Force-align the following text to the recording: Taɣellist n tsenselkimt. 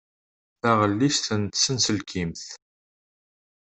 Taɣellist 0.61 1.27
n 1.39 1.41
tsenselkimt. 1.45 2.43